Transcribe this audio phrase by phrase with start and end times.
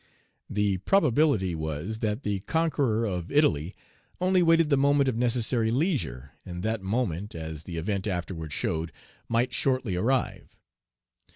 [0.49, 3.75] The probability was, that the conqueror of Italy
[4.19, 8.91] only waited the moment of necessary leisure, and that moment, as the event afterward showed,
[9.29, 10.57] might shortly arrive.